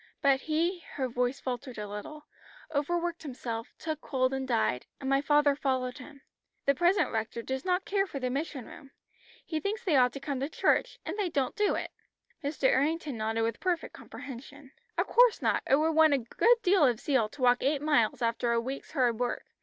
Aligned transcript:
But 0.19 0.41
he" 0.41 0.79
her 0.95 1.07
voice 1.07 1.39
faltered 1.39 1.77
a 1.77 1.87
little, 1.87 2.25
"overworked 2.73 3.21
himself, 3.21 3.71
took 3.77 4.01
cold 4.01 4.33
and 4.33 4.47
died, 4.47 4.87
and 4.99 5.07
my 5.07 5.21
father 5.21 5.55
followed 5.55 5.99
him. 5.99 6.23
The 6.65 6.73
present 6.73 7.11
rector 7.11 7.43
does 7.43 7.63
not 7.63 7.85
care 7.85 8.07
for 8.07 8.19
the 8.19 8.31
mission 8.31 8.65
room. 8.65 8.89
He 9.45 9.59
thinks 9.59 9.83
they 9.83 9.95
ought 9.97 10.11
to 10.13 10.19
come 10.19 10.39
to 10.39 10.49
church, 10.49 10.97
and 11.05 11.19
they 11.19 11.29
don't 11.29 11.55
do 11.55 11.75
it." 11.75 11.91
Mr. 12.43 12.63
Errington 12.63 13.15
nodded 13.15 13.43
with 13.43 13.59
perfect 13.59 13.93
comprehension. 13.93 14.71
"Of 14.97 15.05
course 15.05 15.39
not. 15.39 15.61
It 15.69 15.75
would 15.75 15.91
want 15.91 16.15
a 16.15 16.17
good 16.17 16.57
deal 16.63 16.83
of 16.83 16.99
zeal 16.99 17.29
to 17.29 17.41
walk 17.43 17.61
eight 17.61 17.83
miles 17.83 18.23
after 18.23 18.51
a 18.51 18.59
week's 18.59 18.93
hard 18.93 19.19
work. 19.19 19.43